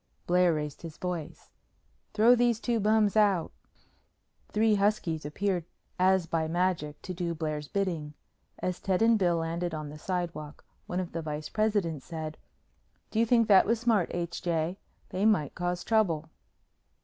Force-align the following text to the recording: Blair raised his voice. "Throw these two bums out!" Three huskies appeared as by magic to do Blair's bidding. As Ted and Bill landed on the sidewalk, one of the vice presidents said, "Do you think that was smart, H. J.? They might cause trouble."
Blair 0.25 0.51
raised 0.55 0.81
his 0.81 0.97
voice. 0.97 1.51
"Throw 2.15 2.33
these 2.33 2.59
two 2.59 2.79
bums 2.79 3.15
out!" 3.15 3.51
Three 4.49 4.73
huskies 4.73 5.27
appeared 5.27 5.63
as 5.99 6.25
by 6.25 6.47
magic 6.47 6.99
to 7.03 7.13
do 7.13 7.35
Blair's 7.35 7.67
bidding. 7.67 8.15
As 8.57 8.79
Ted 8.79 9.03
and 9.03 9.19
Bill 9.19 9.35
landed 9.37 9.75
on 9.75 9.89
the 9.89 9.99
sidewalk, 9.99 10.65
one 10.87 10.99
of 10.99 11.11
the 11.11 11.21
vice 11.21 11.49
presidents 11.49 12.05
said, 12.07 12.39
"Do 13.11 13.19
you 13.19 13.27
think 13.27 13.47
that 13.47 13.67
was 13.67 13.79
smart, 13.79 14.09
H. 14.11 14.41
J.? 14.41 14.79
They 15.09 15.23
might 15.23 15.53
cause 15.53 15.83
trouble." 15.83 16.31